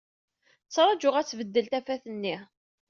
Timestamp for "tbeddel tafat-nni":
1.27-2.35